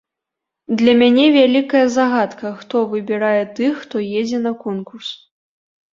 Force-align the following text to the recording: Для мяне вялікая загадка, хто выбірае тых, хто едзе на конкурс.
Для 0.79 0.93
мяне 1.01 1.25
вялікая 1.35 1.83
загадка, 1.97 2.53
хто 2.61 2.75
выбірае 2.95 3.43
тых, 3.61 3.71
хто 3.85 3.95
едзе 4.19 4.37
на 4.47 4.53
конкурс. 4.65 5.17